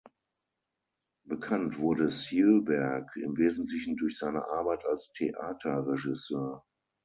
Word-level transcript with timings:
Bekannt 1.27 1.77
wurde 1.77 2.09
Sjöberg 2.09 3.15
im 3.17 3.37
Wesentlichen 3.37 3.97
durch 3.97 4.17
seine 4.17 4.47
Arbeit 4.47 4.83
als 4.83 5.11
Theaterregisseur. 5.11 6.65